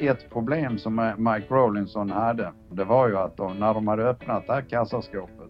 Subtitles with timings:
[0.00, 4.46] ett problem som Mike Rawlinson hade, det var ju att de, när de hade öppnat
[4.46, 5.48] det här kassaskåpet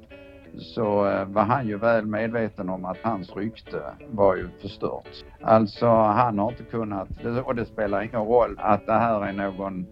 [0.59, 5.25] så eh, var han ju väl medveten om att hans rykte var ju förstört.
[5.43, 7.09] Alltså han har inte kunnat,
[7.45, 9.87] och det spelar ingen roll att det här är någon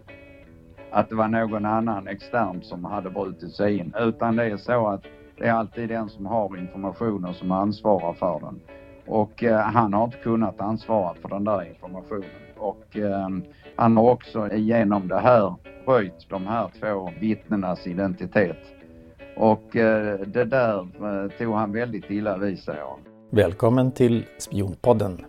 [0.91, 4.87] att det var någon annan extern som hade brutit sig in utan det är så
[4.87, 5.03] att
[5.39, 8.61] det är alltid den som har informationen som ansvarar för den.
[9.07, 12.46] Och eh, han har inte kunnat ansvara för den där informationen.
[12.59, 13.29] Och eh,
[13.77, 15.55] han har också genom det här
[15.87, 18.63] röjt de här två vittnenas identitet.
[19.37, 22.99] Och eh, det där eh, tog han väldigt illa vid sig av.
[23.31, 25.25] Välkommen till Spionpodden.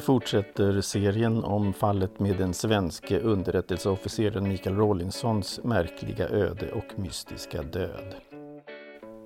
[0.00, 7.62] Nu fortsätter serien om fallet med den svenske underrättelseofficeren Mikael Rawlinsons märkliga öde och mystiska
[7.62, 8.14] död.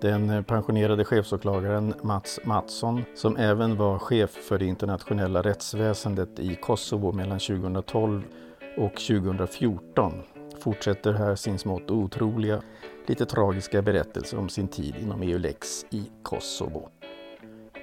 [0.01, 7.13] Den pensionerade chefsåklagaren Mats Mattsson, som även var chef för det internationella rättsväsendet i Kosovo
[7.13, 8.23] mellan 2012
[8.79, 10.13] och 2014,
[10.61, 12.63] fortsätter här sin smått otroliga,
[13.07, 16.89] lite tragiska berättelse om sin tid inom Eulex i Kosovo.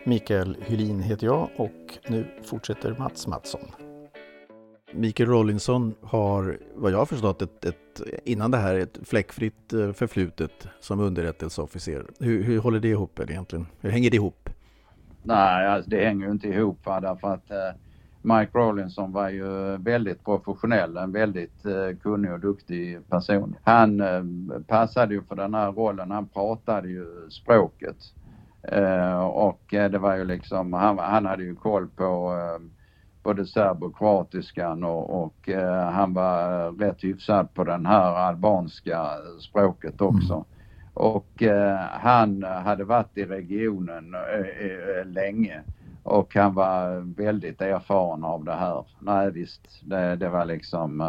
[0.04, 3.62] Mikael Hylin heter jag och nu fortsätter Mats Mattsson.
[4.94, 9.92] Mikael Rollinson har, vad jag har förstått, ett, ett, innan det här ett fläckfritt eh,
[9.92, 12.06] förflutet som underrättelseofficer.
[12.20, 13.68] Hur, hur håller det ihop egentligen?
[13.80, 14.50] Hur hänger det ihop?
[15.24, 17.00] Nej, alltså det hänger ju inte ihop va?
[17.00, 17.58] därför att eh,
[18.22, 23.56] Mike Rollinson var ju väldigt professionell, en väldigt eh, kunnig och duktig person.
[23.64, 24.24] Han eh,
[24.68, 27.98] passade ju för den här rollen, han pratade ju språket.
[28.64, 32.68] Eh, och eh, det var ju liksom, han, han hade ju koll på eh,
[33.24, 33.96] både serb och
[34.84, 35.50] och,
[35.92, 40.34] han var rätt hyfsad på den här albanska språket också.
[40.34, 40.46] Mm.
[40.94, 41.44] Och
[41.92, 44.16] han hade varit i regionen
[45.06, 45.62] länge
[46.04, 48.86] och han var väldigt erfaren av det här.
[49.00, 51.02] Nej visst, det, det var liksom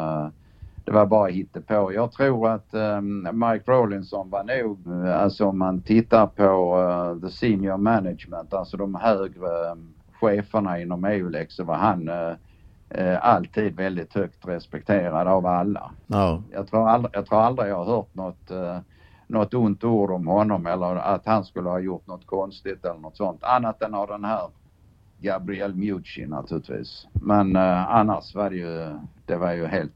[0.84, 1.30] det var bara
[1.66, 1.92] på.
[1.92, 7.34] Jag tror att um, Mike Rollinson var nog, alltså om man tittar på uh, the
[7.34, 12.34] senior management, alltså de högre um, cheferna inom EULEX så var han uh,
[12.98, 15.90] uh, alltid väldigt högt respekterad av alla.
[16.06, 16.42] No.
[16.52, 18.78] Jag, tror aldrig, jag tror aldrig jag har hört något, uh,
[19.26, 23.16] något ont ord om honom eller att han skulle ha gjort något konstigt eller något
[23.16, 23.42] sånt.
[23.42, 24.48] Annat än av den här
[25.20, 27.06] Gabriel Mucci naturligtvis.
[27.12, 29.94] Men annars var det ju, det var ju helt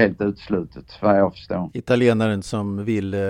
[0.00, 1.70] helt utslutet vad jag förstår.
[1.74, 3.20] Italienaren som vill eh,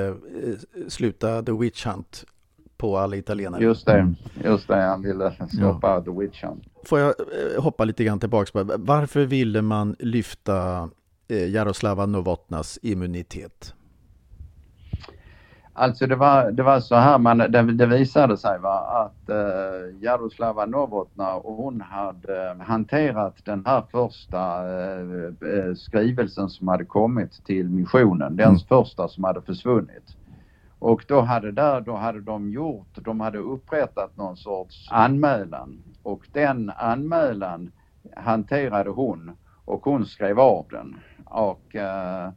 [0.88, 2.24] sluta The Witch Hunt
[2.76, 3.62] på alla italienare.
[3.62, 4.14] Just det,
[4.44, 6.00] just det, han ville stoppa ja.
[6.00, 6.64] The Witch Hunt.
[6.84, 10.90] Får jag eh, hoppa lite grann tillbaks på varför ville man lyfta
[11.28, 13.74] eh, Jaroslava Novotnas immunitet?
[15.80, 20.02] Alltså det var, det var så här, man, det, det visade sig va, att eh,
[20.02, 27.44] Jaroslava Novotna och hon hade hanterat den här första eh, eh, skrivelsen som hade kommit
[27.44, 28.58] till missionen, den mm.
[28.58, 30.16] första som hade försvunnit.
[30.78, 36.26] Och då hade, där, då hade de gjort, de hade upprättat någon sorts anmälan och
[36.32, 37.70] den anmälan
[38.16, 39.32] hanterade hon
[39.64, 40.96] och hon skrev av den.
[41.24, 42.30] Och eh, Eh,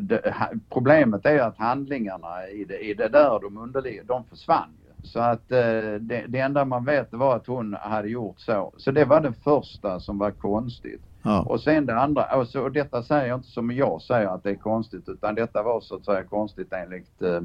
[0.00, 0.34] det,
[0.70, 5.08] problemet är att handlingarna i det, i det där de underliggande, de försvann ju.
[5.08, 5.58] Så att eh,
[6.00, 8.72] det, det enda man vet var att hon hade gjort så.
[8.76, 11.02] Så det var det första som var konstigt.
[11.22, 11.42] Ja.
[11.42, 14.50] Och sen det andra, alltså, och detta säger jag inte som jag säger att det
[14.50, 17.40] är konstigt utan detta var så att säga konstigt enligt, eh,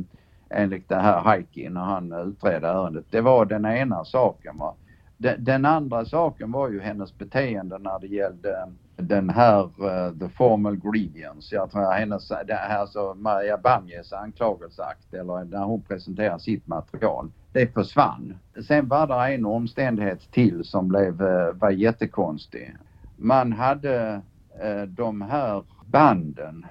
[0.50, 3.06] enligt det här Heikki när han utredde ärendet.
[3.10, 4.58] Det var den ena saken.
[4.58, 4.76] Va?
[5.18, 8.68] Den, den andra saken var ju hennes beteende när det gällde
[8.98, 15.14] den här uh, The Formal Grievance, jag tror hennes, det här, alltså Maria Bamjes anklagelseakt
[15.14, 17.32] eller när hon presenterar sitt material.
[17.52, 18.38] Det försvann.
[18.68, 22.76] Sen var det en omständighet till som blev, uh, var jättekonstig.
[23.18, 24.22] Man hade
[24.64, 26.66] uh, de här banden.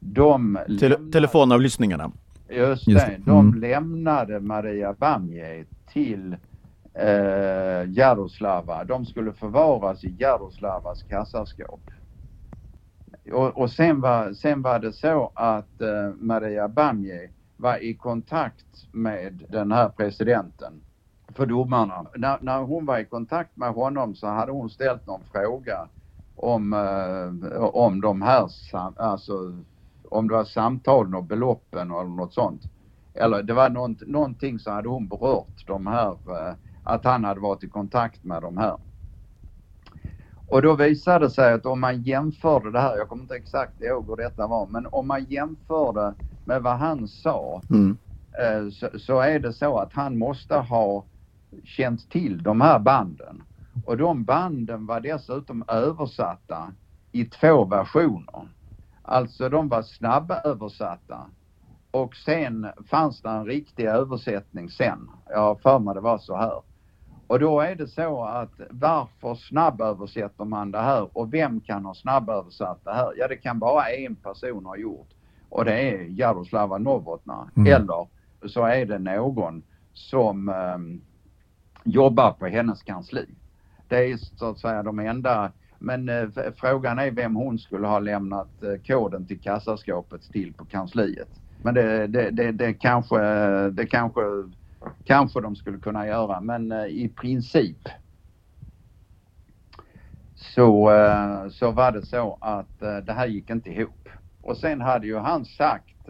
[0.00, 2.12] De Tele lämnade, telefonavlyssningarna.
[2.48, 3.20] Just, just det.
[3.24, 3.60] De mm.
[3.60, 6.36] lämnade Maria Bamje till
[6.94, 8.84] eh, Jaroslava.
[8.84, 11.90] De skulle förvaras i Jaroslavas kassaskåp.
[13.32, 18.86] Och, och sen, var, sen var det så att eh, Maria Bamje var i kontakt
[18.92, 20.80] med den här presidenten
[21.28, 22.06] för domarna.
[22.16, 25.88] När, när hon var i kontakt med honom så hade hon ställt någon fråga
[26.36, 28.48] om, eh, om de här,
[28.96, 29.62] alltså
[30.10, 32.62] om det var samtalen och beloppen eller något sånt.
[33.14, 36.54] Eller det var nånt, någonting så hade hon berört de här eh,
[36.84, 38.76] att han hade varit i kontakt med de här.
[40.48, 43.82] Och då visade det sig att om man jämförde det här, jag kommer inte exakt
[43.82, 46.14] ihåg hur detta var, men om man jämförde
[46.44, 47.96] med vad han sa mm.
[48.42, 51.04] eh, så, så, är det så att han måste ha
[51.64, 53.42] känt till de här banden.
[53.86, 56.72] Och de banden var dessutom översatta
[57.12, 58.48] i två versioner.
[59.02, 61.26] Alltså de var snabböversatta
[61.90, 65.10] och sen fanns det en riktig översättning sen.
[65.28, 66.62] Jag har för mig det var så här.
[67.26, 71.94] Och då är det så att varför snabböversätter man det här och vem kan ha
[71.94, 73.12] snabböversatt det här?
[73.16, 75.08] Ja det kan bara en person ha gjort
[75.48, 77.72] och det är Jaroslava Novotna mm.
[77.72, 78.06] eller
[78.46, 79.62] så är det någon
[79.92, 81.00] som um,
[81.84, 83.26] jobbar på hennes kansli.
[83.88, 85.52] Det är så att säga de enda
[85.84, 90.64] men eh, frågan är vem hon skulle ha lämnat eh, koden till kassaskåpet till på
[90.64, 91.28] kansliet.
[91.62, 93.18] Men det, det, det, det kanske,
[93.70, 94.20] det kanske,
[95.04, 97.88] kanske de skulle kunna göra men eh, i princip
[100.34, 104.08] så, eh, så var det så att eh, det här gick inte ihop.
[104.42, 106.06] Och sen hade ju han sagt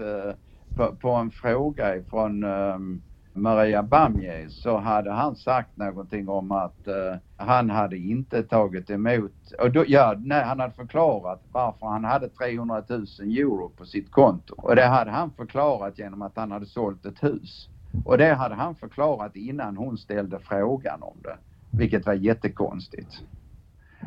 [0.77, 3.03] på, på en fråga ifrån ehm,
[3.37, 9.53] Maria Bamje så hade han sagt någonting om att uh, han hade inte tagit emot,
[9.59, 14.11] och då, ja, nej, han hade förklarat varför han hade 300 000 euro på sitt
[14.11, 14.55] konto.
[14.57, 17.69] Och det hade han förklarat genom att han hade sålt ett hus.
[18.05, 21.37] Och det hade han förklarat innan hon ställde frågan om det,
[21.71, 23.23] vilket var jättekonstigt.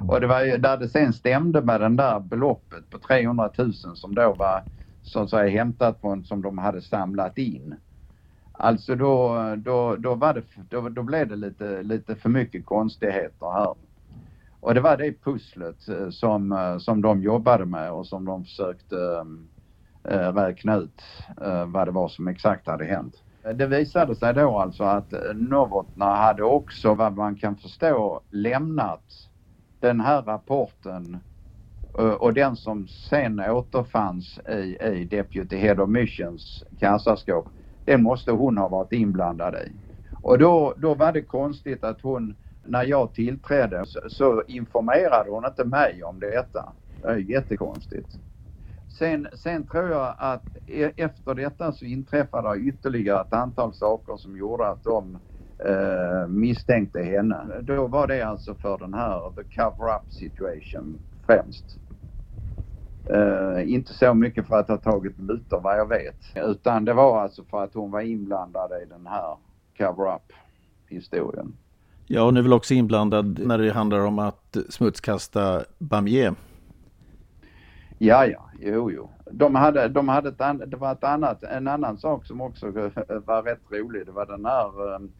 [0.08, 3.74] Och det var ju där det sen stämde med den där beloppet på 300 000
[3.74, 4.64] som då var
[5.02, 7.76] så att säga hämtat från som de hade samlat in.
[8.52, 13.52] Alltså då, då, då, var det, då, då blev det lite, lite för mycket konstigheter
[13.52, 13.76] här.
[14.60, 18.44] Och det var det pusslet eh, som, eh, som de jobbade med och som de
[18.44, 19.26] försökte
[20.04, 21.02] äh, räkna ut
[21.42, 23.24] äh, vad det var som exakt hade hänt.
[23.56, 29.04] Det visade sig då alltså att eh, Novotna hade också vad man kan förstå lämnat
[29.80, 31.18] den här rapporten
[32.00, 37.50] eh, och den som sen återfanns i, i Deputy Head of Missions kassaskåp
[37.86, 39.72] den måste hon ha varit inblandad i.
[40.22, 45.46] Och då, då var det konstigt att hon, när jag tillträdde, så, så informerade hon
[45.46, 46.74] inte mig om detta.
[47.02, 48.20] Det är jättekonstigt.
[48.90, 54.38] Sen, sen tror jag att e, efter detta så inträffade ytterligare ett antal saker som
[54.38, 55.18] gjorde att de
[55.60, 57.46] eh, misstänkte henne.
[57.62, 61.78] Då var det alltså för den här the cover-up situation främst.
[63.10, 66.20] Eh, inte så mycket för att ha tagit mutor vad jag vet.
[66.36, 69.38] Utan det var alltså för att hon var inblandad i den här
[69.78, 70.34] cover-up
[70.88, 71.54] historien.
[72.08, 76.36] Ja, hon är väl också inblandad när det handlar om att smutskasta Bamier.
[78.00, 79.10] Ja, ja, jo, jo.
[79.32, 82.72] De hade, de hade ett, an, det var ett annat, en annan sak som också
[83.26, 84.06] var rätt rolig.
[84.06, 85.12] Det var den här ehm,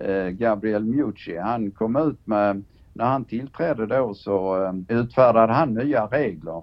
[0.00, 1.36] eh, Gabriel Mucci.
[1.36, 6.62] Han kom ut med, när han tillträdde då så eh, utfärdade han nya regler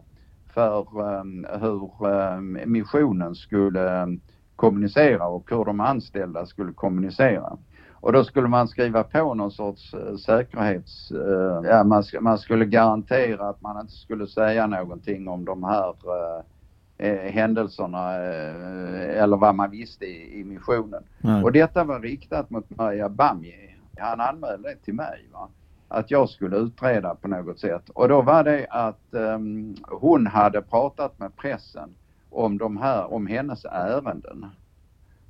[0.54, 4.18] för um, hur ehm, missionen skulle
[4.56, 7.58] kommunicera och hur de anställda skulle kommunicera.
[8.02, 11.12] Och då skulle man skriva på någon sorts uh, säkerhets...
[11.12, 15.90] Uh, ja, man, man, skulle garantera att man inte skulle säga någonting om de här
[15.90, 21.04] uh, händelserna eller vad man visste i, i missionen.
[21.24, 21.44] Mm.
[21.44, 23.56] Och detta var riktat mot Maria Bamje.
[23.98, 25.30] Han anmälde det till mig.
[25.34, 25.50] Va?
[25.90, 27.90] att jag skulle utreda på något sätt.
[27.90, 31.90] Och då var det att um, hon hade pratat med pressen
[32.30, 34.46] om de här, om hennes ärenden.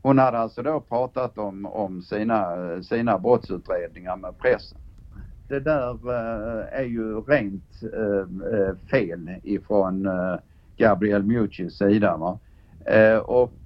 [0.02, 4.78] Hon hade alltså då pratat om, om sina, sina brottsutredningar med pressen.
[5.48, 10.08] Det där eh, är ju rent eh, eh, fel ifrån
[10.78, 12.18] Gabriel Mucis sida.
[12.18, 12.40] Va?
[13.24, 13.60] Och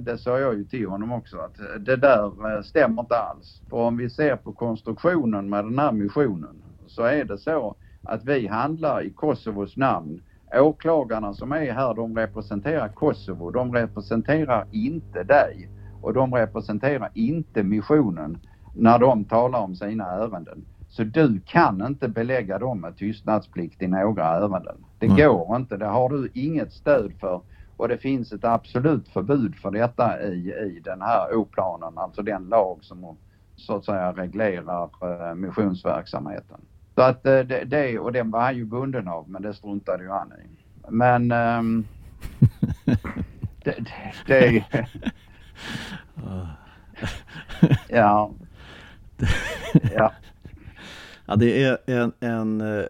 [0.00, 3.62] det sa jag ju till honom också att det där stämmer inte alls.
[3.70, 8.24] För om vi ser på konstruktionen med den här missionen så är det så att
[8.24, 10.22] vi handlar i Kosovos namn.
[10.54, 15.68] Åklagarna som är här de representerar Kosovo, de representerar inte dig
[16.02, 18.38] och de representerar inte missionen
[18.74, 20.64] när de talar om sina ärenden.
[20.88, 24.84] Så du kan inte belägga dem med tystnadsplikt i några ärenden.
[24.98, 25.16] Det mm.
[25.16, 27.40] går inte, det har du inget stöd för
[27.76, 32.44] och det finns ett absolut förbud för detta i, i den här oplanen, alltså den
[32.44, 33.16] lag som
[33.56, 36.60] så att säga reglerar eh, missionsverksamheten.
[36.98, 40.02] Så att eh, det, det, och den var han ju bunden av men det struntade
[40.02, 40.48] ju han i.
[40.88, 41.86] Men um,
[43.64, 44.64] det, det, det
[47.88, 48.34] ja.
[49.94, 50.12] ja.
[51.26, 52.84] Ja, det är en, en, eh,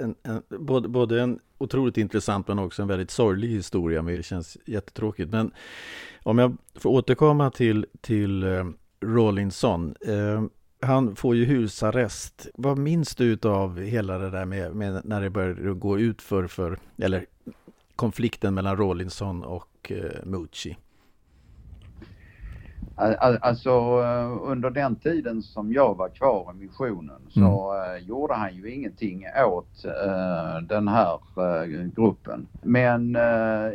[0.00, 4.02] en, en, både, både en otroligt intressant men också en väldigt sorglig historia.
[4.02, 5.30] Men det känns jättetråkigt.
[5.30, 5.52] Men
[6.22, 8.64] om jag får återkomma till, till eh,
[9.00, 9.94] Rawlinson.
[10.00, 10.42] Eh,
[10.82, 12.48] Han får ju husarrest.
[12.54, 16.46] Vad minns du av hela det där med, med när det började gå ut för,
[16.46, 17.26] för eller
[17.96, 20.76] konflikten mellan Rawlinson och eh, Mucci?
[23.40, 27.94] Alltså eh, under den tiden som jag var kvar i missionen så mm.
[27.94, 32.46] uh, gjorde han ju ingenting åt uh, den här uh, gruppen.
[32.62, 33.16] Men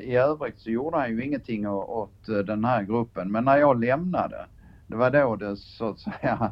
[0.01, 3.31] i övrigt så gjorde han ju ingenting åt den här gruppen.
[3.31, 4.45] Men när jag lämnade,
[4.87, 6.51] det var då det så att säga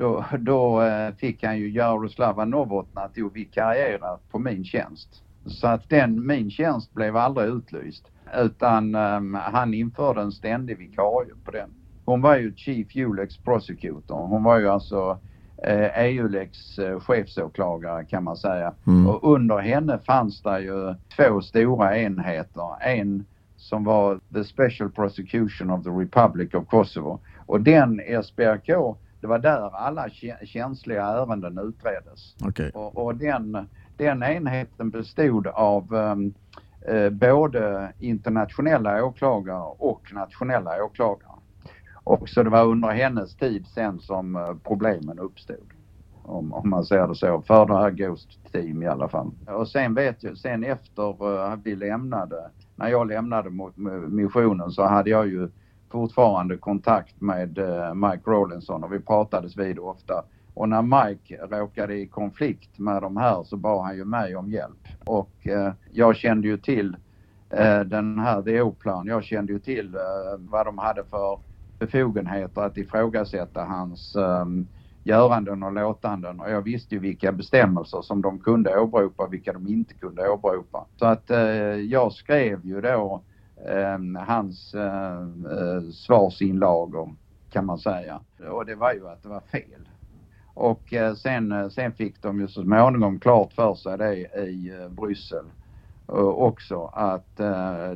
[0.00, 0.82] då, då
[1.18, 5.22] fick han ju Jaroslava Novotna till att vikariera på min tjänst.
[5.46, 8.04] Så att den, min tjänst blev aldrig utlyst
[8.34, 11.70] utan um, han införde en ständig vikarie på den.
[12.04, 14.26] Hon var ju Chief Ulex Prosecutor.
[14.26, 15.18] Hon var ju alltså
[15.62, 18.74] eh, EULEX eh, chefsåklagare kan man säga.
[18.86, 19.06] Mm.
[19.06, 22.82] Och under henne fanns det ju två stora enheter.
[22.82, 23.24] En
[23.56, 27.20] som var The Special Prosecution of the Republic of Kosovo.
[27.46, 30.08] Och den SPRK, det var där alla
[30.44, 32.36] känsliga ärenden utreddes.
[32.48, 32.70] Okay.
[32.70, 36.34] Och, och, den, den enheten bestod av um,
[36.86, 41.32] eh, både internationella åklagare och nationella åklagare.
[42.04, 45.72] Och så det var under hennes tid sen som eh, problemen uppstod.
[46.22, 49.30] Om, om man säger det så, för det här Ghost Team i alla fall.
[49.46, 53.76] Och sen vet jag, sen efter uh, vi lämnade, när jag lämnade mot
[54.08, 55.48] missionen så hade jag ju
[55.90, 60.24] fortfarande kontakt med eh, Mike Rawlinson och vi pratades vid ofta.
[60.54, 64.50] Och när Mike råkade i konflikt med de här så bad han ju mig om
[64.50, 64.88] hjälp.
[65.04, 66.96] Och eh, jag kände ju till
[67.50, 69.06] eh, den här DO-plan.
[69.06, 70.00] Jag kände ju till eh,
[70.38, 71.38] vad de hade för
[71.78, 74.66] befogenheter att ifrågasätta hans ehm,
[75.04, 79.52] göranden och låtanden och jag visste ju vilka bestämmelser som de kunde åberopa och vilka
[79.52, 80.86] de inte kunde åberopa.
[80.96, 81.30] Så att
[81.88, 83.22] jag skrev ju då
[83.66, 87.14] Ehm, hans eh, eh, svarsinlagor
[87.50, 88.20] kan man säga.
[88.50, 89.88] Och det var ju att det var fel.
[90.54, 95.44] Och eh, sen, sen fick de ju så småningom klart för sig det i Bryssel
[96.36, 97.36] också att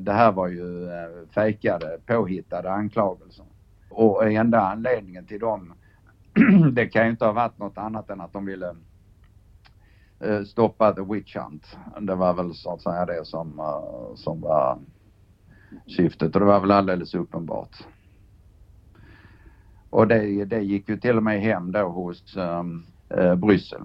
[0.01, 0.89] det här var ju
[1.35, 3.45] fejkade, påhittade anklagelser.
[3.91, 5.75] Och enda anledningen till dem,
[6.73, 8.75] det kan ju inte ha varit något annat än att de ville
[10.47, 11.77] stoppa the witch hunt.
[12.01, 13.61] Det var väl så att säga det som,
[14.15, 14.79] som var
[15.87, 17.77] syftet och det var väl alldeles uppenbart.
[19.91, 22.87] Och det, det gick ju till och med hem då hos um,
[23.19, 23.83] uh, Bryssel.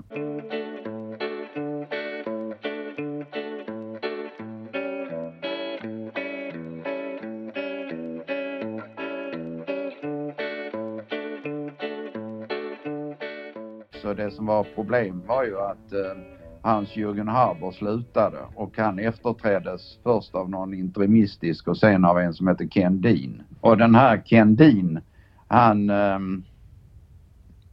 [14.19, 19.99] det som var problem var ju att eh, hans Jürgen Haber slutade och han efterträddes
[20.03, 23.43] först av någon interimistisk och sen av en som heter Ken Dean.
[23.61, 24.99] Och den här Ken Dean,
[25.47, 26.43] han, ehm,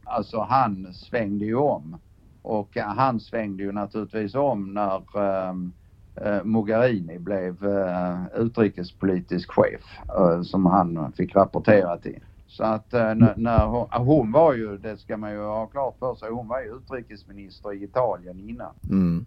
[0.03, 1.97] alltså han svängde ju om.
[2.41, 5.71] Och han svängde ju naturligtvis om när ehm,
[6.15, 12.19] eh, Mogherini blev eh, utrikespolitisk chef eh, som han fick rapportera till.
[12.57, 16.15] Så att eh, när, hon, hon, var ju, det ska man ju ha klart för
[16.15, 18.73] sig, hon var ju utrikesminister i Italien innan.
[18.89, 19.25] Mm.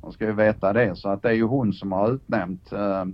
[0.00, 0.96] Hon ska ju veta det.
[0.96, 3.04] Så att det är ju hon som har utnämnt eh,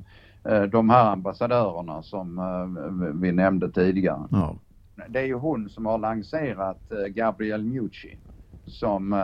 [0.52, 4.22] eh de här ambassadörerna som eh, vi nämnde tidigare.
[4.30, 4.56] Ja.
[5.08, 8.18] Det är ju hon som har lanserat eh, Gabriel Mucci
[8.66, 9.14] som,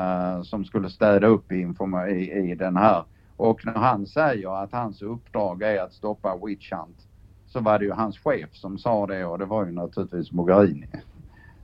[0.44, 1.74] som skulle städa upp i,
[2.08, 3.04] i, i den här.
[3.36, 7.05] Och när han säger att hans uppdrag är att stoppa witch hunt
[7.48, 10.88] så var det ju hans chef som sa det och det var ju naturligtvis Mogherini.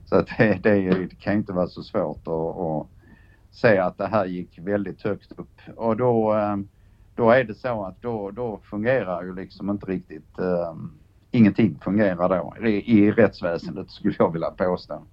[0.05, 2.87] Så att det, det, kan inte vara så svårt att, att
[3.51, 5.61] se att det här gick väldigt högt upp.
[5.75, 6.57] Och då, eh,
[7.15, 10.91] då är det så att då, då fungerar ju liksom inte riktigt, um,
[11.31, 15.03] ingenting fungerar då i, i rättsväsendet skulle jag vilja påstå.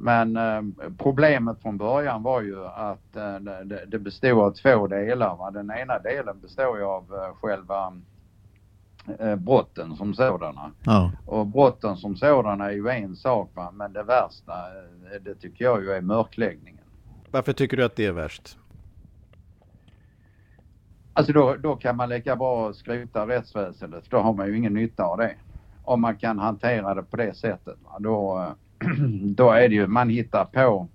[0.00, 0.62] Men eh,
[0.98, 5.36] problemet från början var ju att eh, det, det bestod av två delar.
[5.36, 5.50] Va?
[5.50, 7.92] Den ena delen består ju av eh, själva
[9.36, 10.72] brotten som sådana.
[10.84, 11.12] Ja.
[11.26, 13.70] Och brotten som sådana är ju en sak va?
[13.72, 16.84] men det värsta eh, det tycker jag ju är mörkläggningen.
[17.30, 18.58] Varför tycker du att det är värst?
[21.12, 24.04] Alltså då, då kan man lika bra skrota rättsväsendet.
[24.10, 25.34] Då har man ju ingen nytta av det.
[25.84, 27.76] Om man kan hantera det på det sättet.
[27.84, 27.96] Va?
[27.98, 28.46] Då,
[29.36, 30.88] då är det ju, man hittar på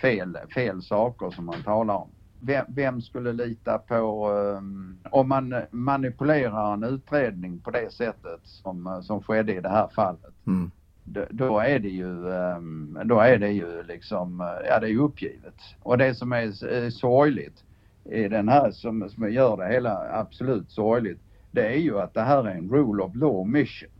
[0.00, 2.08] fel, fel saker som man talar om
[2.40, 8.86] vem, vem skulle lita på um, om man manipulerar en utredning på det sättet som,
[8.86, 10.46] eh, som skedde i det här fallet.
[10.46, 10.70] Mm.
[11.04, 14.90] Då, då, är det ju, um, då är det ju liksom, eh, ja det är
[14.90, 15.54] ju uppgivet.
[15.82, 17.64] Och det som är, är sorgligt
[18.04, 22.22] i den här som, som gör det hela absolut sorgligt, det är ju att det
[22.22, 23.90] här är en rule of law mission.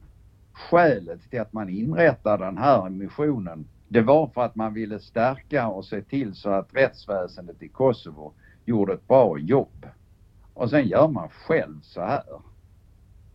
[0.52, 5.68] Skälet till att man inrättar den här missionen Det var för att man ville stärka
[5.68, 9.86] och se till så att rättsväsendet i Kosovo gjorde ett bra jobb.
[10.54, 12.22] Och sen gör man själv så här.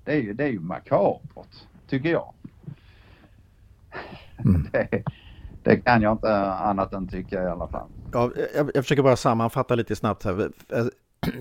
[0.03, 2.33] Det är ju, det är ju makabert, tycker jag.
[4.45, 4.67] Mm.
[4.71, 5.03] Det,
[5.63, 7.89] det, kan jag inte annat än tycka i alla fall.
[8.13, 10.51] Ja, jag, jag försöker bara sammanfatta lite snabbt här.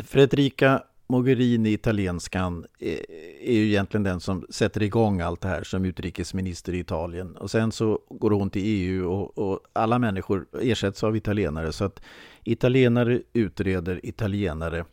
[0.03, 2.99] Fredrika Mogherini, italienskan, eh,
[3.41, 7.37] är ju egentligen den som sätter igång allt det här som utrikesminister i Italien.
[7.37, 11.73] Och sen så går hon till EU och, och alla människor ersätts av italienare.
[11.73, 12.03] Så att
[12.45, 14.85] italienare utreder italienare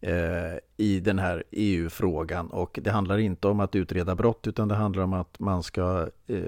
[0.00, 2.50] eh, i den här EU-frågan.
[2.50, 6.08] Och det handlar inte om att utreda brott utan det handlar om att man ska
[6.26, 6.40] eh,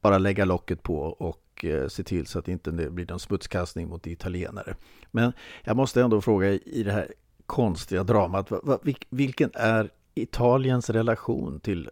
[0.00, 3.88] bara lägga locket på och eh, se till så att det inte blir någon smutskastning
[3.88, 4.74] mot italienare.
[5.10, 5.32] Men
[5.64, 7.08] jag måste ändå fråga i det här
[7.46, 8.52] konstiga dramat.
[9.10, 11.90] Vilken är Italiens relation till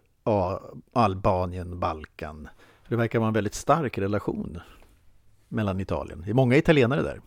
[0.93, 2.47] Albanien, Balkan?
[2.93, 4.59] det verkar vara en väldigt stark relation
[5.49, 6.21] mellan Italien.
[6.25, 7.21] Det är många italienare där.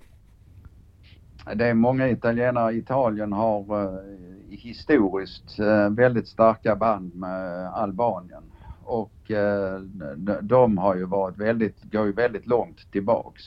[1.55, 2.75] Det är många italienare.
[2.75, 4.01] Italien har eh,
[4.49, 8.43] historiskt eh, väldigt starka band med Albanien
[8.85, 9.81] och eh,
[10.43, 13.43] de har ju varit väldigt, går ju väldigt långt tillbaks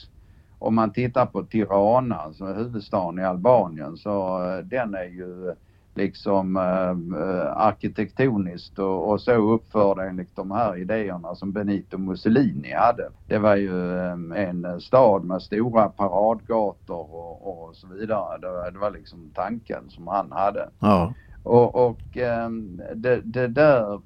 [0.60, 5.54] om man tittar på Tirana som är huvudstaden i Albanien så uh, den är ju
[5.94, 13.08] liksom uh, arkitektoniskt och, och, så uppförd enligt de här idéerna som Benito Mussolini hade.
[13.26, 18.38] Det var ju um, en stad med stora paradgator och, och så vidare.
[18.38, 20.68] Det var, det var, liksom tanken som han hade.
[20.78, 21.14] Ja.
[21.42, 24.00] Och, och um, det, det, där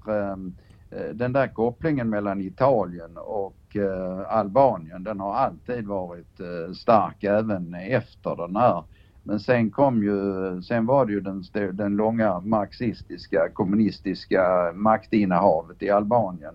[1.14, 7.74] den där kopplingen mellan Italien och eh, Albanien den har alltid varit eh, stark även
[7.74, 8.84] efter den här.
[9.22, 15.90] Men sen kom ju, sen var det ju den, den långa marxistiska kommunistiska maktinnehavet i
[15.90, 16.54] Albanien.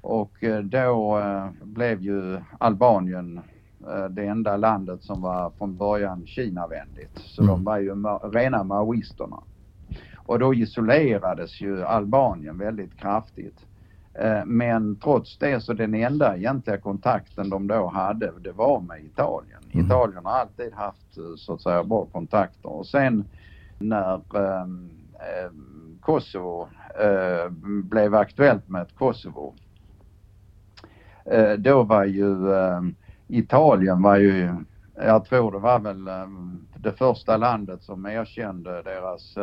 [0.00, 3.40] Och eh, då eh, blev ju Albanien
[3.88, 7.18] eh, det enda landet som var från början Kinavänligt.
[7.18, 7.54] Så mm.
[7.54, 9.42] de var ju ma rena maoisterna.
[10.30, 13.66] Och då isolerades ju Albanien väldigt kraftigt.
[14.14, 19.04] Eh, men trots det så den enda egentliga kontakten de då hade det var med
[19.04, 19.60] Italien.
[19.72, 19.86] Mm.
[19.86, 23.24] Italien har alltid haft eh, så att säga bra kontakter och sen
[23.78, 24.66] när eh,
[26.00, 26.68] Kosovo
[27.00, 27.50] eh,
[27.84, 29.54] blev aktuellt med ett Kosovo
[31.24, 32.94] eh, då var ju ehm,
[33.28, 34.54] Italien var ju,
[34.96, 39.36] jag tror det var väl ehm, det första landet som erkände deras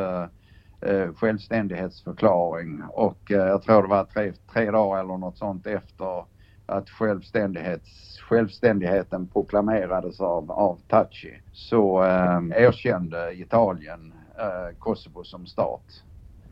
[0.81, 6.25] eh, självständighetsförklaring och eh, jag tror det var tre, tre dagar eller något sånt efter
[6.65, 16.03] att självständighets, självständigheten proklamerades av, av Taci så eh, erkände Italien eh, Kosovo som stat.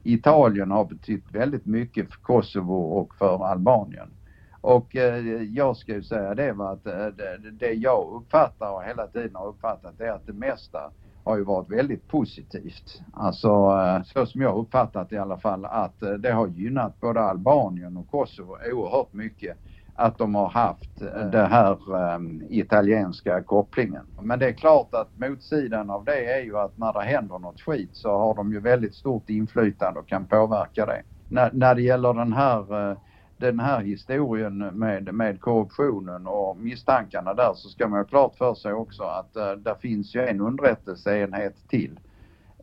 [0.04, 4.10] Italien har betytt väldigt mycket för Kosovo och för Albanien.
[4.62, 9.08] Och eh, jag skulle säga det var att eh, det, det jag uppfattar och hela
[9.08, 10.92] tiden har uppfattat är att det mesta
[11.26, 13.02] har ju varit väldigt positivt.
[13.14, 17.22] Alltså eh, så som jag uppfattat i alla fall att eh, det har gynnat både
[17.22, 19.58] Albanien och Kosovo oerhört mycket
[19.94, 21.78] att de har haft eh, den här
[22.50, 24.06] italienska kopplingen.
[24.22, 27.62] Men det är klart att motsidan av det är ju att när det händer något
[27.62, 31.04] skit så har de ju väldigt stort inflytande och kan påverka det.
[31.28, 32.96] När, när det gäller den här
[33.38, 38.54] den här historien med, med korruptionen och misstankarna där så ska man ha klart för
[38.54, 42.00] sig också att eh, där finns ju en underrättelseenhet till.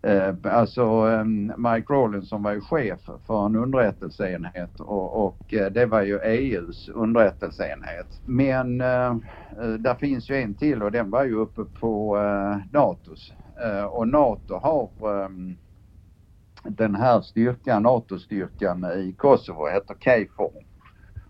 [0.03, 1.25] Eh, alltså eh,
[1.57, 6.89] Mike som var ju chef för en underrättelseenhet och, och eh, det var ju EUs
[6.89, 8.21] underrättelseenhet.
[8.25, 9.17] Men uh,
[9.79, 13.33] där finns ju en till och den var ju uppe på eh, NATOs.
[13.91, 14.91] och NATO har
[16.63, 20.65] den här styrkan, NATO-styrkan i Kosovo heter KFOR.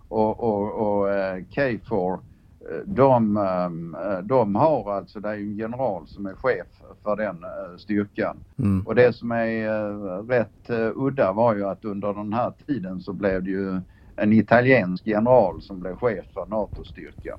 [0.08, 5.56] Och, och, och eh, KFOR eh, de, eh, de har alltså, det är ju en
[5.56, 6.66] general som är chef
[7.02, 7.44] för den
[7.78, 8.36] styrkan.
[8.58, 8.86] Mm.
[8.86, 13.42] Och det som är rätt udda var ju att under den här tiden så blev
[13.42, 13.80] det ju
[14.16, 17.38] en italiensk general som blev chef för NATO-styrkan.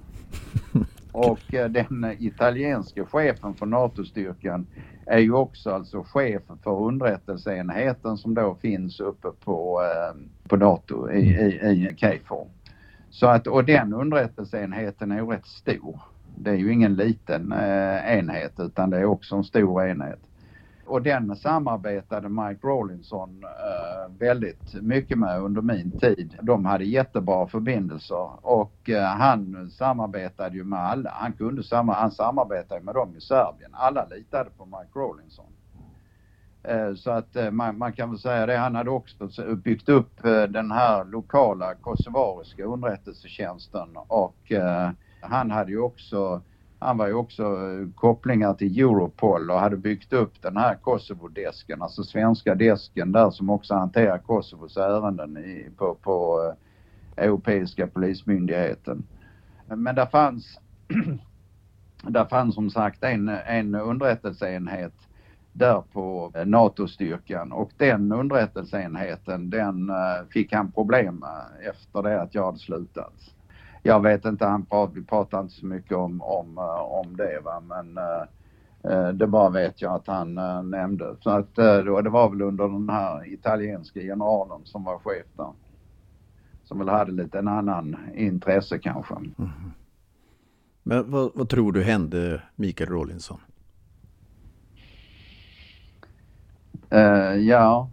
[1.12, 4.65] Och den italienske chefen för NATO-styrkan
[5.06, 11.12] är ju också alltså chef för underrättelseenheten som då finns uppe på, eh, på NATO
[11.12, 12.48] i, i, i KFOR.
[13.10, 16.00] Så att, och den underrättelseenheten är ju rätt stor.
[16.36, 20.20] Det är ju ingen liten eh, enhet utan det är också en stor enhet.
[20.86, 26.38] Och den samarbetade Mike Rawlinson eh, väldigt mycket med under min tid.
[26.41, 31.10] De hade jättebra förbindelser och eh, han samarbetade ju med alla.
[31.13, 33.72] Han kunde samma, han samarbetade med dem i Serbien.
[33.74, 35.46] Alla litade på Mike Rawlinson.
[36.63, 38.58] Eh, så att eh, man, man, kan väl säga det.
[38.58, 44.52] Han hade också byggt upp eh, den här lokala kosovariska underrättelsetjänsten och
[45.22, 46.41] han hade ju också
[46.84, 51.82] han var ju också eh, kopplingar till Europol och hade byggt upp den här Kosovo-desken,
[51.82, 56.39] alltså svenska desken där som också hanterar Kosovos ärenden i, på, på
[57.15, 59.04] eh, Europeiska polismyndigheten.
[59.67, 60.60] Men där fanns,
[62.08, 64.93] där fanns som sagt en, en underrättelseenhet
[65.54, 69.91] där på eh, NATO-styrkan och den underrättelseenheten den
[70.30, 73.13] fick han problem med efter det att jag hade slutat.
[73.84, 77.39] Jag vet inte, han prat, vi pratade inte så mycket om, om, eh, om det
[77.43, 78.00] va men
[79.17, 80.36] det bara vet jag att han
[80.69, 81.15] nämnde.
[81.19, 85.52] Så att då, det var väl under den här italienska generalen som var chef där.
[86.63, 89.15] Som väl hade lite en annan intresse kanske.
[89.15, 89.50] Mm.
[90.84, 93.39] Men vad, vad tror du hände Mikael Rawlinson?
[96.93, 97.89] Uh, ja,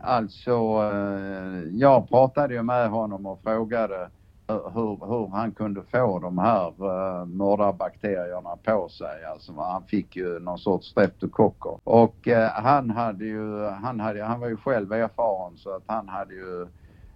[0.00, 4.10] alltså uh, jag pratade ju med honom och frågade
[4.48, 9.24] hur, hur han kunde få de här eh, uh, mördarbakterierna på sig.
[9.24, 11.78] Alltså han fick ju någon sorts streptokocker.
[11.84, 16.08] Och uh, han hade ju, han hade, han var ju själv erfaren så att han
[16.08, 16.66] hade ju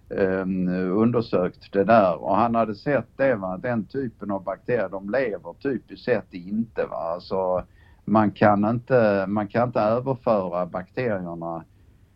[0.09, 0.67] um,
[0.97, 5.09] undersökt det där och han hade sett det va, att den typen av bakterier de
[5.09, 6.97] lever typiskt sett inte va.
[6.97, 7.63] Alltså
[8.05, 11.63] man kan inte, man kan inte överföra bakterierna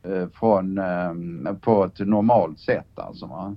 [0.08, 3.26] uh, från, um, på ett normalt sätt alltså.
[3.26, 3.56] Va?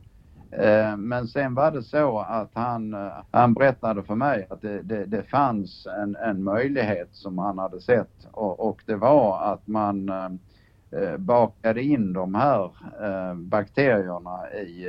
[0.51, 4.83] Eh, men sen var det så att han, eh, han berättade för mig att det,
[4.83, 9.67] det, det fanns en, en möjlighet som han hade sett och, och det var att
[9.67, 12.71] man eh, bakade in de här
[13.35, 14.87] bakterierna i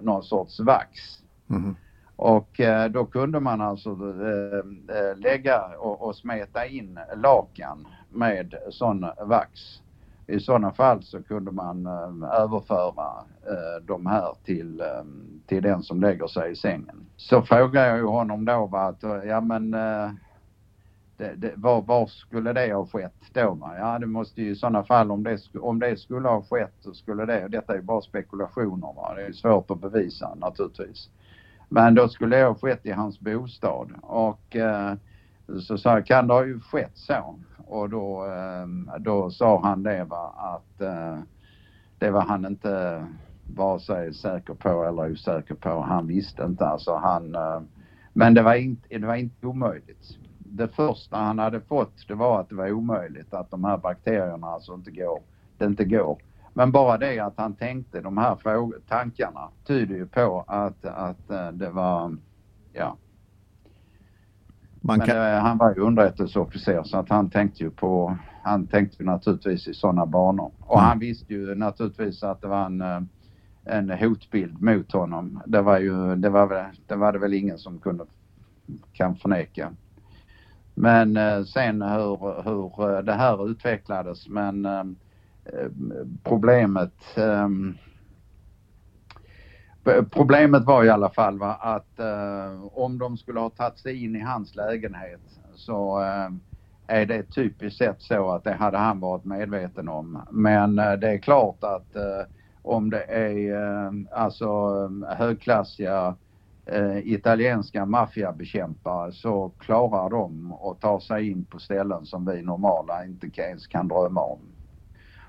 [0.00, 0.88] någon sorts vax.
[1.50, 1.76] Mm.
[2.16, 3.96] Och då kunde man alltså
[5.16, 9.80] lägga och, och smeta in lakan med sån vax.
[10.30, 15.04] I sådana fall så kunde man eh, överföra eh, de här till, eh,
[15.46, 17.06] till den som lägger sig i sängen.
[17.16, 19.70] Så frågade jag ju honom då att, ja men
[21.16, 23.58] det, det, var, var, skulle det ha skett då?
[23.78, 26.94] Ja det måste ju i sådana fall om det, om det skulle ha skett så
[26.94, 29.14] skulle det, och detta är ju bara spekulationer va?
[29.16, 31.10] det är svårt att bevisa naturligtvis.
[31.68, 34.94] Men då skulle det ha skett i hans bostad och eh,
[35.60, 37.38] så sa jag, kan det ha ju skett så?
[37.68, 41.18] Och då, ehm, då sa han det va, att eh,
[41.98, 43.04] det var han inte
[43.56, 45.80] vare sig säker på eller osäker på.
[45.80, 46.94] Han visste inte alltså.
[46.94, 47.60] Han, eh,
[48.12, 50.18] men det var, inte, det var inte omöjligt.
[50.38, 54.46] Det första han hade fått det var att det var omöjligt att de här bakterierna
[54.46, 55.22] alltså inte går,
[55.58, 56.18] det inte går.
[56.52, 58.36] Men bara det att han tänkte de här
[58.88, 62.16] tankarna tyder ju på att, att eh, det var,
[62.72, 62.96] ja.
[64.80, 65.16] Man kan...
[65.16, 69.68] Men det, han var ju underrättelseofficer så att han tänkte ju på, han tänkte naturligtvis
[69.68, 70.52] i sådana banor.
[70.60, 70.88] Och mm.
[70.88, 73.00] han visste ju naturligtvis att det var en, eh,
[73.64, 75.42] en hotbild mot honom.
[75.46, 78.04] Det var ju, det var, det var det väl ingen som kunde,
[78.92, 79.70] kan förneka.
[80.74, 84.66] Men eh, sen hur, hur det här utvecklades men
[86.22, 87.74] problemet ehm,
[90.10, 94.16] Problemet var i alla fall va, att eh, om de skulle ha tagit sig in
[94.16, 95.20] i hans lägenhet
[95.54, 96.28] så eh,
[96.86, 100.22] är det typiskt sett så att det hade han varit medveten om.
[100.30, 102.26] Men eh, det är klart att eh,
[102.62, 104.48] om det är eh, alltså
[105.08, 106.14] högklassiga
[106.66, 113.04] eh, italienska maffiabekämpare så klarar de att ta sig in på ställen som vi normala
[113.04, 114.38] inte ens kan drömma om.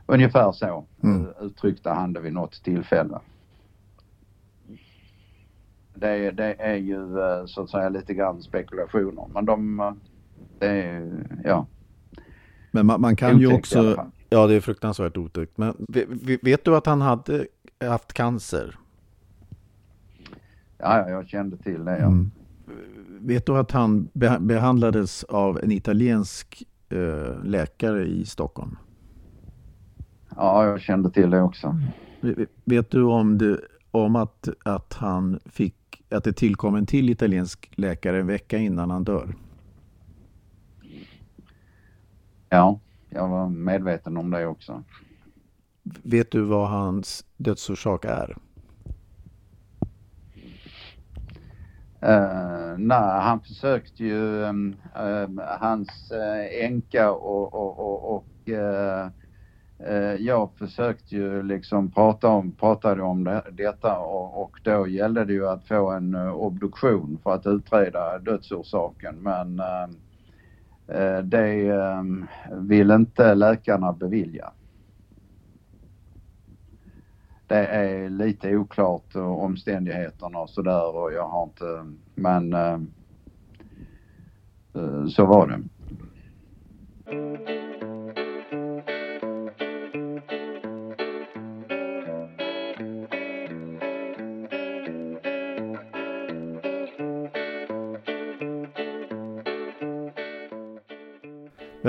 [0.06, 1.28] Ungefär så mm.
[1.42, 3.20] uttryckte han det vid något tillfälle.
[6.00, 9.94] Det, det, är ju eh, så att säga lite grann spekulationer men de, eh,
[10.60, 11.68] det är, ja.
[12.72, 15.58] Men man, man kan otäckt ju också, ja det är fruktansvärt otäckt.
[15.58, 15.76] Men
[16.42, 17.48] vet du att han hade
[17.80, 18.76] haft cancer?
[20.78, 22.00] Ja, jag kände till det.
[22.00, 22.08] Ja.
[22.08, 22.32] Mm.
[23.22, 24.10] Vet du att han
[24.40, 28.78] behandlades av en italiensk eh, läkare i Stockholm?
[30.36, 31.76] Ja, jag kände till det också.
[32.66, 33.60] Vet du om, det,
[33.92, 35.76] om att, att han fick,
[36.10, 39.36] att det tillkom en till italiensk läkare en vecka innan han dör?
[42.50, 44.84] Ja, jag var medveten om det också.
[45.84, 48.38] Vet du vad hans dödsorsak är?
[52.04, 56.12] Uh, nej, han försökte ju, um, uh, hans
[56.62, 59.08] änka uh, och, och, och, och Eh,
[59.86, 65.26] Eh, jag försökte ju liksom prata om, pratade om det, detta och, och då gällde
[65.26, 71.74] det ju att få en uh, obduktion för att utreda dödsorsaken men eh, det
[72.52, 74.54] vill inte läkarna bevilja.
[77.48, 82.56] Det är lite oklart omständigheterna och sådär och jag har inte, men
[85.10, 85.64] så var det.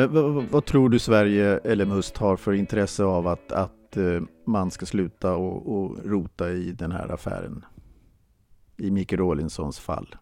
[0.00, 4.20] Eh, vad, vad, tror du Sverige eller Must har för intresse av att, att eh,
[4.44, 7.64] man ska sluta och, och rota i den här affären?
[8.76, 10.14] I Mikael Rawlinsons fall.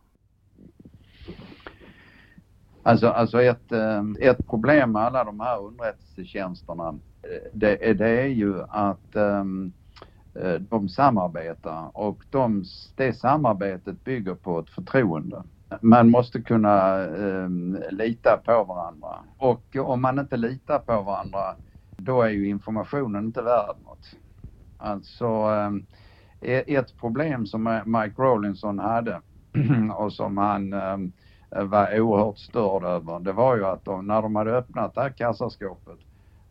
[2.82, 6.98] Alltså, alltså ett, eh, ett problem med alla de här underrättelsetjänsterna
[7.52, 9.12] det, det är ju att
[10.58, 12.64] de samarbetar och de,
[12.96, 15.42] det samarbetet bygger på ett förtroende
[15.80, 17.48] man måste kunna eh,
[17.90, 19.18] lita på varandra.
[19.38, 21.54] Och om man inte litar på varandra
[21.96, 24.06] då är ju informationen inte värd något.
[24.78, 25.26] Alltså
[26.40, 29.20] eh, ett problem som Mike Rawlinson hade
[29.96, 30.98] och som han eh,
[31.64, 35.10] var oerhört störd över det var ju att de, när de hade öppnat det här
[35.10, 35.98] kassaskåpet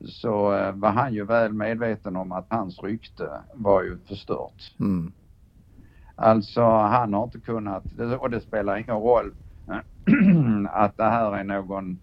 [0.06, 4.74] så eh, var han ju väl medveten om att hans rykte var ju förstört.
[4.80, 5.12] Mm.
[6.20, 7.84] Alltså han har inte kunnat,
[8.20, 9.34] och det spelar ingen roll
[10.70, 12.00] att det här är någon,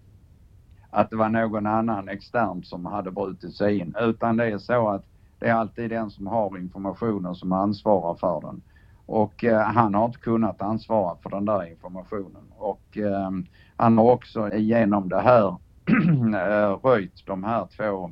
[0.89, 3.95] att det var någon annan extern som hade brutit sig in.
[3.99, 5.05] Utan det är så att
[5.39, 8.61] det är alltid den som har informationen som ansvarar för den.
[9.05, 12.43] Och eh, han har inte kunnat ansvara för den där informationen.
[12.57, 13.29] Och eh,
[13.75, 15.57] han har också genom det här
[16.35, 18.11] eh, röjt de här två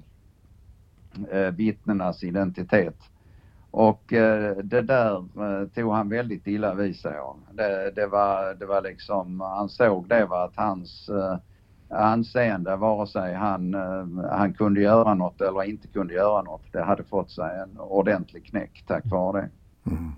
[1.32, 2.98] eh, vittnenas identitet.
[3.74, 7.38] Och eh, det där eh, tog han väldigt illa vid sig av.
[7.52, 11.38] Det, det, var, det var liksom, han såg det var att hans eh,
[11.90, 13.74] anseende, vare sig han,
[14.32, 18.46] han kunde göra något eller inte kunde göra något, det hade fått sig en ordentlig
[18.46, 19.50] knäck tack vare det.
[19.92, 20.16] Mm.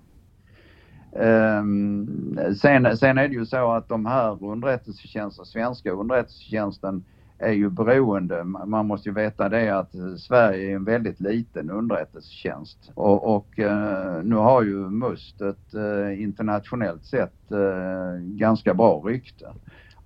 [1.58, 7.04] Um, sen, sen är det ju så att de här underrättelsetjänsten, svenska underrättelsetjänsten
[7.38, 12.92] är ju beroende, man måste ju veta det att Sverige är en väldigt liten underrättelsetjänst
[12.94, 19.46] och, och eh, nu har ju MUST ett eh, internationellt sett eh, ganska bra rykte.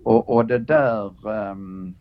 [0.04, 1.94] Och, och det där ehm,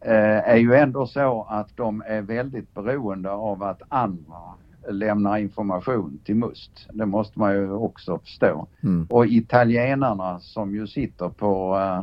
[0.00, 4.40] eh, är ju ändå så att de är väldigt beroende av att andra
[4.88, 6.86] lämnar information till MUST.
[6.92, 8.66] Det måste man ju också förstå.
[8.82, 9.06] Mm.
[9.10, 12.02] Och italienarna som ju sitter på eh,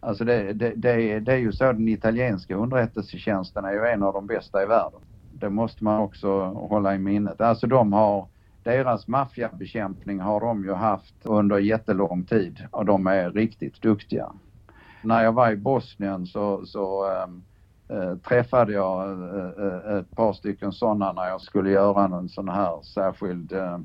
[0.00, 4.12] Alltså det, det, det, det är ju så den italienska underrättelsetjänsten är ju en av
[4.12, 5.00] de bästa i världen.
[5.32, 7.40] Det måste man också hålla i minnet.
[7.40, 8.26] Alltså de har,
[8.62, 14.32] deras maffiabekämpning har de ju haft under jättelång tid och de är riktigt duktiga.
[15.02, 17.06] När jag var i Bosnien så, så
[17.88, 22.82] äh, träffade jag äh, ett par stycken sådana när jag skulle göra en sån här
[22.82, 23.78] särskild äh,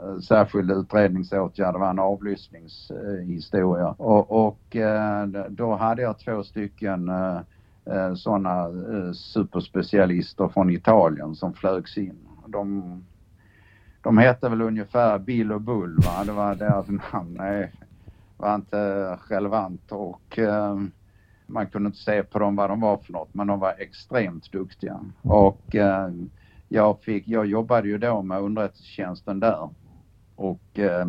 [0.00, 3.88] Eh, särskild utredningsåtgärd, det var en avlyssningshistoria.
[3.88, 7.40] Och, och eh, då hade jag två stycken eh,
[8.14, 8.68] sådana
[9.14, 12.18] superspecialister från Italien som flögs in.
[12.46, 13.04] De,
[14.02, 16.24] de hette väl ungefär Bill och Bull, va?
[16.24, 17.36] det var deras namn.
[17.38, 17.72] Nej,
[18.36, 20.38] var inte relevant och
[21.46, 24.52] man kunde inte se på dem vad de var för något men de var extremt
[24.52, 25.00] duktiga.
[25.22, 25.76] Och
[26.72, 29.68] jag, fick, jag jobbade ju då med underrättelsetjänsten där
[30.36, 31.06] och eh,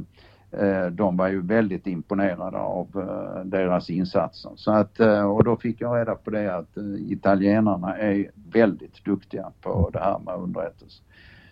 [0.52, 4.52] eh, de var ju väldigt imponerade av eh, deras insatser.
[4.56, 9.06] Så att, eh, och då fick jag reda på det att eh, italienarna är väldigt
[9.06, 11.04] duktiga på det här med underrättelse.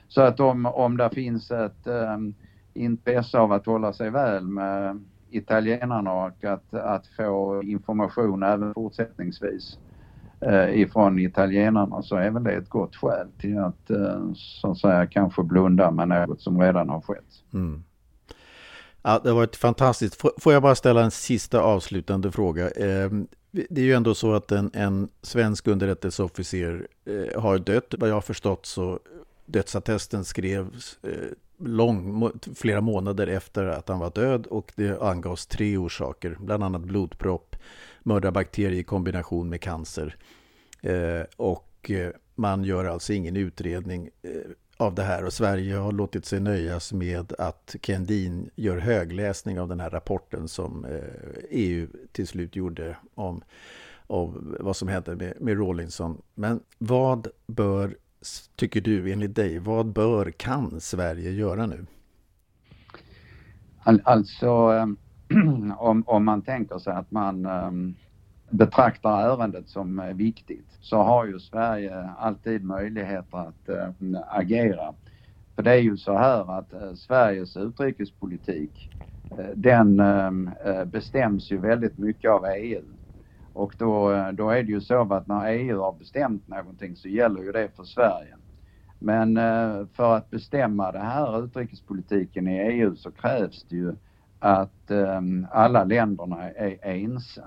[0.08, 1.88] Så att om, om det finns ett
[2.74, 9.78] intresse av att hålla sig väl med italienarna och att, att få information även fortsättningsvis
[9.78, 9.91] eh,
[10.42, 14.78] Eh, ifrån italienarna så är väl det ett gott skäl till att eh, så att
[14.78, 17.44] säga kanske blunda med något som redan har skett.
[17.54, 17.84] Mm.
[19.02, 20.22] Ja, det har varit fantastiskt.
[20.38, 22.70] Får jag bara ställa en sista avslutande fråga?
[22.70, 27.94] Ehm, det är ju ändå så att en, en svensk underrättelseofficer eh, har dött.
[27.98, 29.00] Vad jag har förstått så
[29.46, 31.00] dödsattesten skrevs
[31.58, 36.82] lång, flera månader efter att han var död och det angavs tre orsaker, bland annat
[36.82, 37.56] blodpropp,
[38.04, 40.16] mördarbakterie i kombination med cancer.
[40.82, 44.32] Eh, och eh, man gör alltså ingen utredning eh,
[44.78, 49.60] av det här och Sverige har låtit sig nöjas med att Ken Dean gör högläsning
[49.60, 50.86] av den här rapporten som
[51.50, 53.42] EU eh, till slut gjorde om,
[54.08, 56.22] om vad som hände med, med Rawlinson.
[56.36, 57.98] Men vad bör,
[58.56, 61.86] tycker du, enligt dig, vad bör, kan Sverige göra nu?
[63.84, 64.86] Alltså, eh,
[65.78, 67.96] om, om man tänker sig att man um,
[68.52, 74.94] betraktar ärendet som eh, viktigt så har ju Sverige alltid möjligheter att uh, agera.
[75.56, 78.90] För det är ju så här att uh, Sveriges utrikespolitik
[79.40, 80.50] uh, den ehm,
[80.86, 82.84] bestäms ju väldigt mycket av EU.
[83.54, 87.42] Och då, då är det ju så att när EU har bestämt någonting så gäller
[87.42, 88.36] ju det för Sverige.
[89.00, 89.36] Men
[89.88, 93.96] för att bestämma det här utrikespolitiken i EU så krävs det ju
[94.42, 97.44] att um, alla länderna är, ense.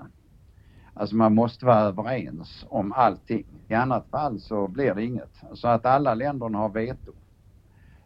[0.93, 3.45] Alltså man måste vara överens om allting.
[3.67, 5.41] I annat fall så blir det inget.
[5.53, 7.11] Så att alla länderna har veto.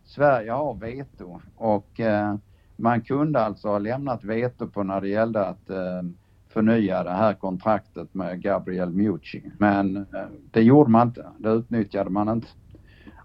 [0.04, 2.36] Sverige har veto och uh,
[2.75, 6.10] man kunde alltså ha lämnat veto på när det gällde att uh,
[6.47, 9.52] förnya det här kontraktet med Gabriel Mucci.
[9.58, 10.06] Men uh,
[10.52, 11.25] det gjorde man inte.
[11.38, 12.47] Det utnyttjade man inte.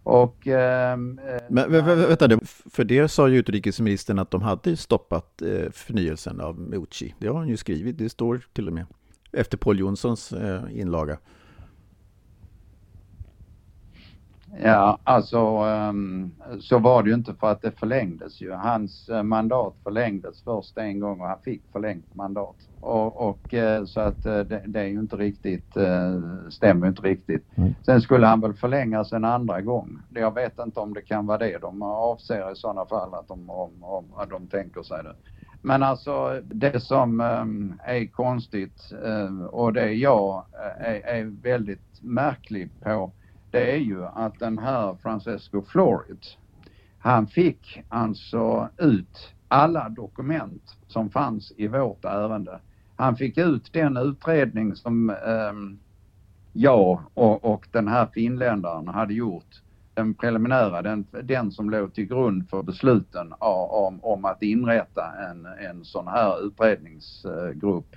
[0.05, 0.97] Och, eh,
[1.49, 6.61] Men vänta, det, för det sa ju utrikesministern att de hade stoppat eh, förnyelsen av
[6.61, 7.15] Mucci.
[7.19, 8.87] Det har han ju skrivit, det står till och med
[9.33, 11.19] efter Paul Jonssons eh, inlaga.
[14.63, 18.53] Ja, alltså um, så var det ju inte för att det förlängdes ju.
[18.53, 22.57] Hans uh, mandat förlängdes först en gång och han fick förlängt mandat.
[22.81, 25.77] Och, och uh, så att uh, det, det, är ju inte riktigt,
[26.51, 27.47] stämmer inte riktigt.
[27.55, 27.75] Mm.
[27.87, 29.99] Sen skulle han väl förlängas en andra gång.
[30.15, 33.51] Jag vet inte om det kan vara det de avser i sådana fall att de,
[33.51, 35.15] om, om, att de tänker sig det.
[35.63, 38.93] Men alltså det som um, är konstigt
[39.51, 40.45] och det jag
[40.79, 43.13] är, är väldigt märklig på
[43.55, 46.27] det är ju att den här Francesco Florid,
[46.99, 52.61] han fick alltså ut alla dokument som fanns i vårt ärende.
[52.97, 55.53] Han fick ut den utredning som eh,
[56.53, 59.63] jag och, och den här finländaren hade gjort.
[59.95, 65.47] Den preliminära, den, den som låg till grund för besluten om, om att inrätta en,
[65.47, 67.97] en sån här utredningsgrupp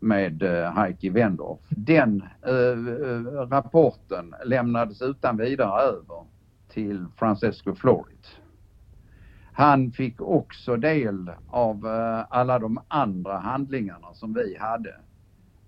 [0.00, 1.60] med eh, Heikki Wendorf.
[1.68, 6.24] Den eh, eh, rapporten lämnades utan vidare över
[6.68, 8.40] till Francesco Florit.
[9.52, 14.94] Han fick också del av eh, alla de andra handlingarna som vi hade.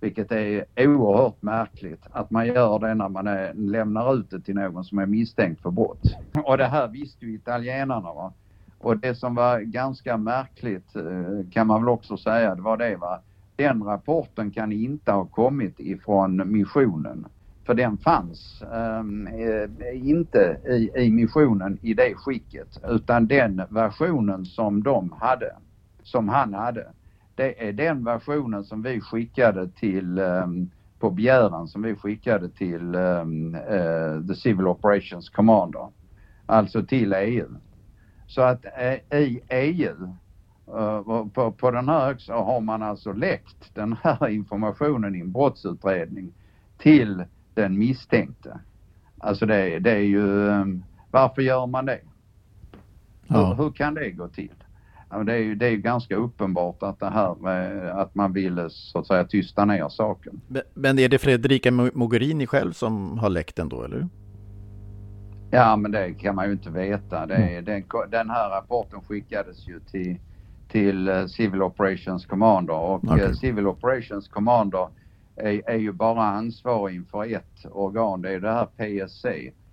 [0.00, 4.54] Vilket är oerhört märkligt att man gör det när man är, lämnar ut det till
[4.54, 6.16] någon som är misstänkt för brott.
[6.44, 8.12] Och det här visste ju italienarna.
[8.12, 8.32] Va?
[8.78, 12.96] Och det som var ganska märkligt eh, kan man väl också säga, det var det
[12.96, 13.20] va,
[13.58, 17.26] den rapporten kan inte ha kommit ifrån missionen.
[17.66, 24.44] För den fanns ehm, eh, inte i, i missionen i det skicket utan den versionen
[24.44, 25.56] som de hade,
[26.02, 26.86] som han hade.
[27.34, 30.46] Det är den versionen som vi skickade till, eh,
[30.98, 35.88] på begäran som vi skickade till um, uh, the Civil Operations Commander.
[36.46, 37.48] Alltså till EU.
[38.26, 38.64] Så att
[39.12, 40.14] uh, i EU
[41.34, 46.32] på, på den här så har man alltså läckt den här informationen i en brottsutredning
[46.78, 48.60] till den misstänkte.
[49.18, 52.00] Alltså det, det är ju, um, varför gör man det?
[53.26, 53.46] Ja.
[53.46, 54.52] Hur, hur, kan det gå till?
[55.26, 58.98] Det, är ju, det är ganska uppenbart att det här med att man ville så
[58.98, 60.40] att säga tysta ner saken.
[60.74, 64.08] Men är det Fredrika Mogherini själv som har läckt den då eller?
[65.50, 67.26] Ja men det kan man ju inte veta.
[67.26, 67.64] Det, mm.
[67.64, 70.18] den, den här rapporten skickades ju till
[70.68, 73.20] till eh, Civil Operations Commander och okay.
[73.20, 74.88] Eh, Civil Operations Commander
[75.36, 78.22] är, är, ju bara ansvarig inför ett organ.
[78.22, 79.26] Det är det här PSC,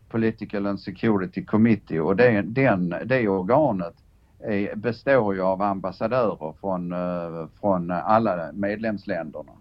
[0.09, 3.95] Political and Security Committee och det, den, det organet
[4.39, 9.51] är, består ju av ambassadörer från, eh, från alla medlemsländerna.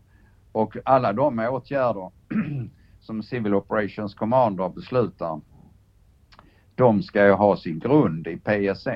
[0.52, 2.10] Och alla de åtgärder
[3.00, 5.40] som Civil Operations Commander beslutar,
[6.74, 8.88] de ska ju ha sin grund i PSC.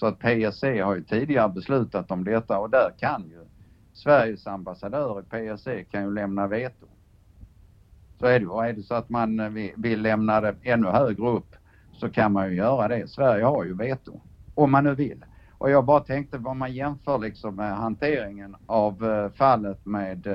[0.00, 3.44] Så att PSC har ju tidigare beslutat om detta och där kan ju
[3.92, 6.86] Sveriges ambassadör i PSC kan ju lämna veto.
[8.18, 8.68] Så är det ju.
[8.68, 11.56] Är det så att man eh, vill lämna det ännu högre upp
[11.92, 13.10] så kan man ju göra det.
[13.10, 14.20] Sverige har ju veto.
[14.54, 15.24] Om man nu vill.
[15.58, 20.28] Och jag bara tänkte om man jämför liksom med hanteringen av eh, fallet med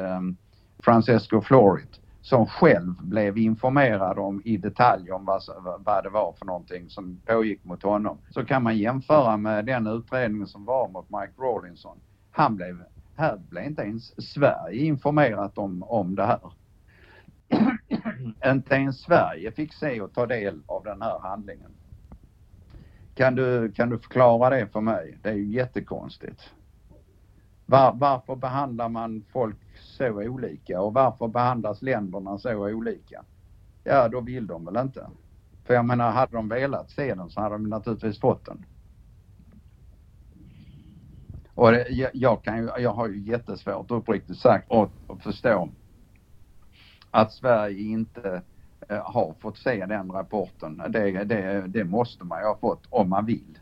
[0.79, 5.41] Francesco Florit som själv blev informerad om i detalj om vad,
[5.79, 8.17] vad det var för någonting som pågick mot honom.
[8.29, 11.97] Så kan man jämföra med den utredningen som var mot Mike Rawlinson.
[12.31, 12.83] Han blev,
[13.15, 16.39] här blev inte ens Sverige informerat om, om det här.
[18.51, 21.71] inte ens Sverige fick se och ta del av den här handlingen.
[23.15, 25.17] Kan du, kan du förklara det för mig?
[25.21, 26.53] Det är ju jättekonstigt.
[27.65, 29.64] Var, varför behandlar man folk
[29.95, 33.23] så olika och varför behandlas länderna så olika?
[33.83, 35.07] Ja, då vill de väl inte.
[35.63, 38.65] För jag menar, hade de velat se den så hade de naturligtvis fått den.
[41.55, 45.69] Och det, jag, kan ju, jag har ju jättesvårt uppriktigt sagt att, att förstå
[47.11, 48.41] att Sverige inte
[48.89, 50.81] eh, har fått se den rapporten.
[50.89, 53.59] Det, det, det måste man ju ha fått om man vill.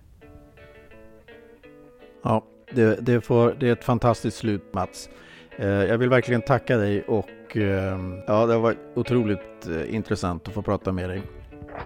[2.22, 5.10] Ja, det, det, får, det är ett fantastiskt slut Mats.
[5.58, 7.97] Eh, jag vill verkligen tacka dig och eh,
[8.28, 11.22] ja, det varit otroligt intressant att få prata med dig.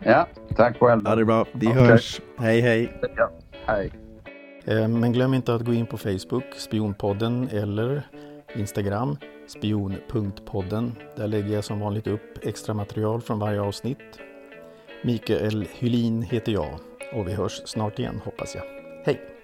[0.04, 1.02] Ja, tack själv.
[1.06, 1.46] Ja, det bra.
[1.52, 1.80] Vi okay.
[1.80, 2.22] hörs.
[2.38, 3.00] Hej, hej.
[3.16, 3.32] Ja,
[3.66, 3.92] hej.
[4.66, 8.04] Men glöm inte att gå in på Facebook, Spionpodden eller
[8.56, 10.96] Instagram, spion.podden.
[11.16, 14.20] Där lägger jag som vanligt upp extra material från varje avsnitt.
[15.02, 16.80] Mikael Hylin heter jag
[17.14, 18.64] och vi hörs snart igen hoppas jag.
[19.06, 19.37] Hej!